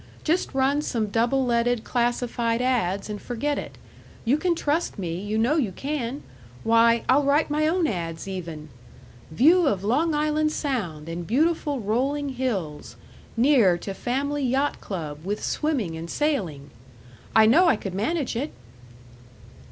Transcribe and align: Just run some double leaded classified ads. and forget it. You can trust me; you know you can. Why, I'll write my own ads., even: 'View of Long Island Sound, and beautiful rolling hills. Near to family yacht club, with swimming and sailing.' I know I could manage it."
Just 0.23 0.51
run 0.55 0.81
some 0.81 1.09
double 1.09 1.45
leaded 1.45 1.83
classified 1.83 2.59
ads. 2.59 3.07
and 3.07 3.21
forget 3.21 3.59
it. 3.59 3.77
You 4.25 4.35
can 4.35 4.55
trust 4.55 4.97
me; 4.97 5.21
you 5.21 5.37
know 5.37 5.57
you 5.57 5.71
can. 5.71 6.23
Why, 6.63 7.03
I'll 7.07 7.21
write 7.23 7.51
my 7.51 7.67
own 7.67 7.85
ads., 7.85 8.27
even: 8.27 8.69
'View 9.29 9.67
of 9.67 9.83
Long 9.83 10.15
Island 10.15 10.51
Sound, 10.51 11.07
and 11.07 11.27
beautiful 11.27 11.81
rolling 11.81 12.29
hills. 12.29 12.95
Near 13.37 13.77
to 13.77 13.93
family 13.93 14.41
yacht 14.43 14.81
club, 14.81 15.23
with 15.23 15.43
swimming 15.43 15.95
and 15.95 16.09
sailing.' 16.09 16.71
I 17.35 17.45
know 17.45 17.67
I 17.67 17.75
could 17.75 17.93
manage 17.93 18.35
it." 18.35 18.53